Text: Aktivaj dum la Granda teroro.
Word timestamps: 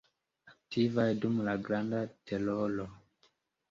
Aktivaj 0.51 1.05
dum 1.25 1.39
la 1.51 1.55
Granda 1.69 2.03
teroro. 2.27 2.93